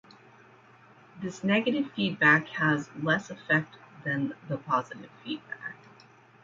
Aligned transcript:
This 1.21 1.43
negative 1.43 1.91
feedback 1.91 2.47
has 2.47 2.89
less 3.03 3.29
effect 3.29 3.75
than 4.03 4.33
the 4.49 4.57
positive 4.57 5.11
feedback. 5.23 5.75